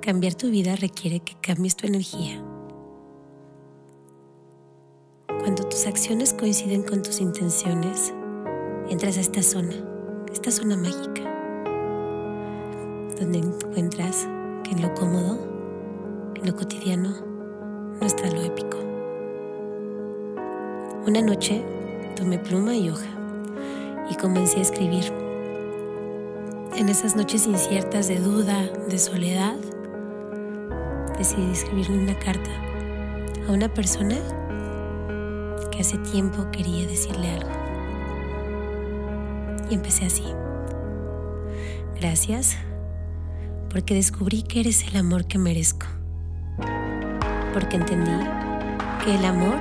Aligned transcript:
cambiar 0.00 0.34
tu 0.34 0.50
vida 0.50 0.76
requiere 0.76 1.20
que 1.20 1.36
cambies 1.40 1.76
tu 1.76 1.86
energía. 1.86 2.42
Cuando 5.40 5.64
tus 5.64 5.86
acciones 5.86 6.32
coinciden 6.32 6.82
con 6.82 7.02
tus 7.02 7.20
intenciones, 7.20 8.12
entras 8.88 9.18
a 9.18 9.20
esta 9.20 9.42
zona, 9.42 9.74
esta 10.32 10.50
zona 10.50 10.76
mágica, 10.76 11.22
donde 13.18 13.38
encuentras 13.38 14.26
que 14.64 14.70
en 14.70 14.82
lo 14.82 14.94
cómodo, 14.94 15.38
en 16.36 16.46
lo 16.46 16.56
cotidiano, 16.56 17.14
no 18.00 18.06
está 18.06 18.30
lo 18.30 18.42
épico. 18.42 18.78
Una 21.06 21.22
noche 21.22 21.62
tomé 22.16 22.38
pluma 22.38 22.74
y 22.74 22.90
hoja 22.90 23.08
y 24.10 24.14
comencé 24.16 24.58
a 24.58 24.62
escribir. 24.62 25.12
En 26.76 26.88
esas 26.88 27.16
noches 27.16 27.46
inciertas 27.46 28.08
de 28.08 28.18
duda, 28.20 28.62
de 28.88 28.98
soledad, 28.98 29.56
decidí 31.20 31.52
escribirle 31.52 31.98
una 31.98 32.18
carta 32.18 32.50
a 33.46 33.52
una 33.52 33.68
persona 33.68 34.16
que 35.70 35.80
hace 35.80 35.98
tiempo 35.98 36.50
quería 36.50 36.86
decirle 36.86 37.34
algo. 37.34 37.50
Y 39.68 39.74
empecé 39.74 40.06
así. 40.06 40.24
Gracias 42.00 42.56
porque 43.68 43.92
descubrí 43.92 44.42
que 44.42 44.60
eres 44.60 44.82
el 44.88 44.96
amor 44.96 45.26
que 45.26 45.36
merezco. 45.36 45.84
Porque 47.52 47.76
entendí 47.76 48.18
que 49.04 49.14
el 49.14 49.24
amor, 49.26 49.58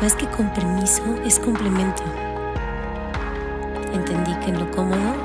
más 0.00 0.14
que 0.14 0.28
con 0.28 0.48
permiso, 0.54 1.02
es 1.26 1.40
complemento. 1.40 2.04
Entendí 3.92 4.32
que 4.44 4.50
en 4.50 4.60
lo 4.60 4.70
cómodo 4.70 5.16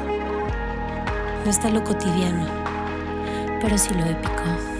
no 1.45 1.49
está 1.49 1.69
lo 1.69 1.83
cotidiano, 1.83 2.47
pero 3.61 3.77
sí 3.77 3.93
lo 3.93 4.03
épico. 4.03 4.72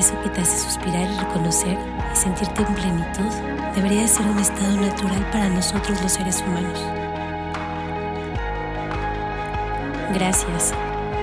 Eso 0.00 0.18
que 0.22 0.30
te 0.30 0.40
hace 0.40 0.56
suspirar 0.56 1.10
y 1.10 1.18
reconocer 1.18 1.76
y 2.10 2.16
sentirte 2.16 2.62
en 2.62 2.74
plenitud 2.74 3.30
debería 3.74 4.08
ser 4.08 4.24
un 4.24 4.38
estado 4.38 4.80
natural 4.80 5.30
para 5.30 5.50
nosotros 5.50 6.00
los 6.00 6.12
seres 6.12 6.40
humanos. 6.40 6.80
Gracias, 10.14 10.72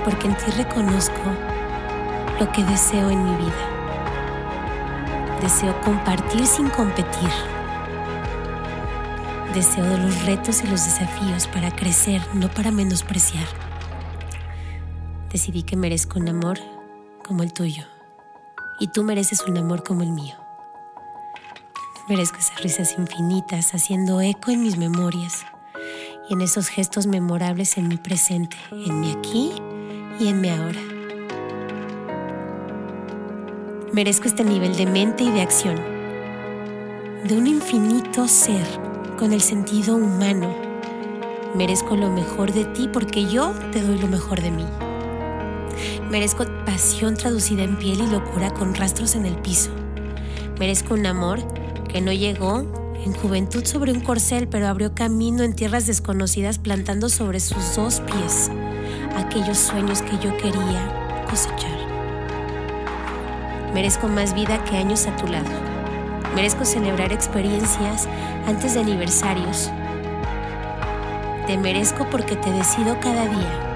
porque 0.06 0.28
en 0.28 0.38
ti 0.38 0.52
reconozco 0.56 1.24
lo 2.40 2.52
que 2.52 2.64
deseo 2.66 3.10
en 3.10 3.24
mi 3.24 3.36
vida. 3.38 5.40
Deseo 5.42 5.82
compartir 5.82 6.46
sin 6.46 6.70
competir. 6.70 7.32
Deseo 9.56 9.86
de 9.86 9.98
los 9.98 10.24
retos 10.24 10.64
y 10.64 10.68
los 10.68 10.86
desafíos 10.86 11.48
para 11.48 11.76
crecer, 11.76 12.22
no 12.36 12.48
para 12.48 12.70
menospreciar. 12.70 13.48
Decidí 15.32 15.64
que 15.64 15.76
merezco 15.76 16.20
un 16.20 16.30
amor 16.30 16.60
como 17.24 17.42
el 17.42 17.52
tuyo 17.52 17.97
y 18.80 18.88
tú 18.88 19.04
mereces 19.04 19.44
un 19.48 19.58
amor 19.58 19.84
como 19.84 20.04
el 20.04 20.12
mío. 20.12 20.36
Merezco 22.08 22.38
esas 22.38 22.62
risas 22.62 22.98
infinitas 22.98 23.74
haciendo 23.74 24.22
eco 24.22 24.52
en 24.52 24.62
mis 24.62 24.78
memorias 24.78 25.46
y 26.30 26.34
en 26.34 26.42
esos 26.42 26.70
gestos 26.70 27.06
memorables 27.06 27.78
en 27.78 27.88
mi 27.88 27.98
presente, 27.98 28.56
en 28.72 29.00
mi 29.02 29.12
aquí 29.12 29.52
y 30.20 30.28
en 30.28 30.42
mi 30.42 30.50
ahora. 30.50 30.80
Merezco 33.92 34.28
este 34.28 34.44
nivel 34.44 34.76
de 34.76 34.86
mente 34.86 35.24
y 35.24 35.32
de 35.32 35.42
acción, 35.42 35.76
de 37.26 37.38
un 37.38 37.48
infinito 37.48 38.28
ser 38.28 38.66
con 39.18 39.34
el 39.34 39.42
sentido 39.42 39.96
humano. 39.96 40.56
Merezco 41.56 41.96
lo 41.96 42.10
mejor 42.10 42.54
de 42.54 42.66
ti 42.66 42.90
porque 42.92 43.26
yo 43.26 43.52
te 43.72 43.82
doy 43.82 43.98
lo 43.98 44.08
mejor 44.08 44.42
de 44.42 44.52
mí. 44.52 44.87
Merezco 46.10 46.46
pasión 46.66 47.18
traducida 47.18 47.64
en 47.64 47.76
piel 47.76 48.00
y 48.00 48.08
locura 48.08 48.54
con 48.54 48.74
rastros 48.74 49.16
en 49.16 49.26
el 49.26 49.36
piso. 49.36 49.72
Merezco 50.58 50.94
un 50.94 51.06
amor 51.06 51.40
que 51.90 52.00
no 52.00 52.14
llegó 52.14 52.60
en 53.04 53.14
juventud 53.14 53.66
sobre 53.66 53.92
un 53.92 54.00
corcel, 54.00 54.48
pero 54.48 54.68
abrió 54.68 54.96
camino 54.96 55.44
en 55.44 55.54
tierras 55.54 55.86
desconocidas 55.86 56.60
plantando 56.60 57.10
sobre 57.10 57.42
sus 57.42 57.76
dos 57.76 58.00
pies 58.00 58.50
aquellos 59.18 59.58
sueños 59.58 60.02
que 60.02 60.18
yo 60.20 60.36
quería 60.38 61.26
cosechar. 61.30 61.78
Merezco 63.74 64.08
más 64.08 64.34
vida 64.34 64.64
que 64.64 64.78
años 64.78 65.08
a 65.08 65.16
tu 65.18 65.28
lado. 65.28 65.50
Merezco 66.36 66.64
celebrar 66.64 67.12
experiencias 67.12 68.08
antes 68.46 68.76
de 68.76 68.80
aniversarios. 68.80 69.70
Te 71.48 71.58
merezco 71.58 72.10
porque 72.10 72.38
te 72.38 72.50
decido 72.52 72.98
cada 73.02 73.26
día 73.26 73.67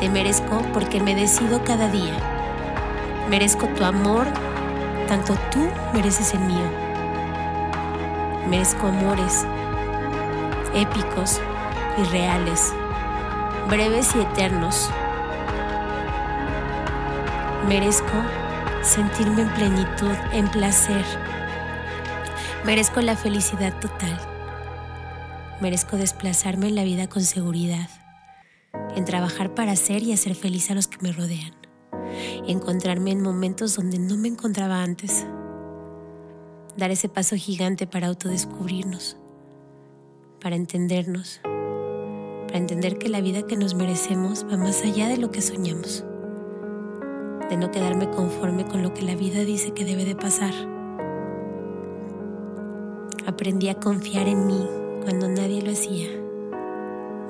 te 0.00 0.10
merezco 0.10 0.62
porque 0.72 1.00
me 1.00 1.14
decido 1.14 1.64
cada 1.64 1.88
día. 1.88 2.14
Merezco 3.30 3.66
tu 3.68 3.84
amor, 3.84 4.26
tanto 5.08 5.34
tú 5.50 5.68
mereces 5.92 6.34
el 6.34 6.40
mío. 6.40 6.70
Merezco 8.48 8.86
amores 8.86 9.46
épicos 10.74 11.40
y 11.98 12.04
reales, 12.10 12.72
breves 13.68 14.14
y 14.14 14.20
eternos. 14.20 14.90
Merezco 17.66 18.22
sentirme 18.82 19.42
en 19.42 19.48
plenitud, 19.54 20.14
en 20.32 20.48
placer. 20.48 21.04
Merezco 22.64 23.00
la 23.00 23.16
felicidad 23.16 23.72
total. 23.80 24.20
Merezco 25.60 25.96
desplazarme 25.96 26.68
en 26.68 26.74
la 26.74 26.84
vida 26.84 27.08
con 27.08 27.22
seguridad 27.22 27.88
en 28.96 29.04
trabajar 29.04 29.54
para 29.54 29.76
ser 29.76 30.02
y 30.02 30.12
hacer 30.12 30.34
feliz 30.34 30.70
a 30.70 30.74
los 30.74 30.88
que 30.88 30.96
me 31.02 31.12
rodean, 31.12 31.52
encontrarme 32.48 33.12
en 33.12 33.20
momentos 33.20 33.76
donde 33.76 33.98
no 33.98 34.16
me 34.16 34.28
encontraba 34.28 34.82
antes, 34.82 35.26
dar 36.76 36.90
ese 36.90 37.10
paso 37.10 37.36
gigante 37.36 37.86
para 37.86 38.08
autodescubrirnos, 38.08 39.18
para 40.40 40.56
entendernos, 40.56 41.40
para 41.42 42.58
entender 42.58 42.96
que 42.96 43.10
la 43.10 43.20
vida 43.20 43.42
que 43.42 43.56
nos 43.56 43.74
merecemos 43.74 44.46
va 44.50 44.56
más 44.56 44.82
allá 44.82 45.08
de 45.08 45.18
lo 45.18 45.30
que 45.30 45.42
soñamos, 45.42 46.02
de 47.50 47.56
no 47.58 47.70
quedarme 47.70 48.08
conforme 48.08 48.64
con 48.64 48.82
lo 48.82 48.94
que 48.94 49.02
la 49.02 49.14
vida 49.14 49.44
dice 49.44 49.72
que 49.72 49.84
debe 49.84 50.06
de 50.06 50.16
pasar. 50.16 50.54
Aprendí 53.26 53.68
a 53.68 53.74
confiar 53.74 54.26
en 54.26 54.46
mí 54.46 54.66
cuando 55.02 55.28
nadie 55.28 55.60
lo 55.60 55.72
hacía 55.72 56.25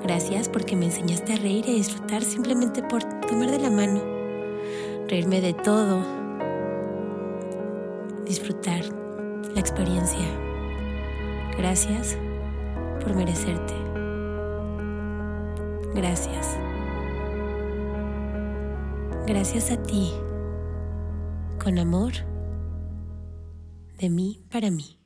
Gracias 0.07 0.47
porque 0.47 0.77
me 0.77 0.85
enseñaste 0.85 1.33
a 1.33 1.35
reír 1.35 1.65
y 1.67 1.71
a 1.71 1.75
disfrutar 1.75 2.23
simplemente 2.23 2.81
por 2.81 3.03
tomar 3.03 3.51
de 3.51 3.59
la 3.59 3.69
mano, 3.69 4.01
reírme 5.09 5.41
de 5.41 5.53
todo, 5.53 6.01
disfrutar 8.25 8.85
la 9.53 9.59
experiencia. 9.59 10.25
Gracias 11.57 12.17
por 13.01 13.13
merecerte. 13.15 13.73
Gracias. 15.93 16.57
Gracias 19.25 19.71
a 19.71 19.83
ti, 19.83 20.13
con 21.61 21.79
amor, 21.79 22.13
de 23.99 24.09
mí 24.09 24.41
para 24.49 24.71
mí. 24.71 24.96